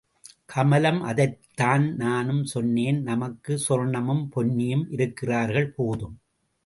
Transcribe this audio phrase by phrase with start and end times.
[0.53, 6.17] கமலம் அதைத்தான் நானும் சொன்னேன், நமக்கு சொர்ணமும் பொன்னியும் இருக்கிறார்கள், போதும்.